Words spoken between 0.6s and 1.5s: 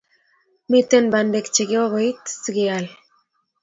Miten Bandek